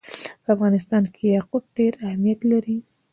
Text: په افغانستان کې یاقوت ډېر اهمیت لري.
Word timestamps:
په 0.43 0.49
افغانستان 0.55 1.03
کې 1.13 1.23
یاقوت 1.35 1.63
ډېر 1.77 1.93
اهمیت 2.07 2.39
لري. 2.51 2.77